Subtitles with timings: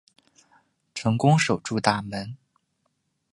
[0.95, 2.35] 成功守住大门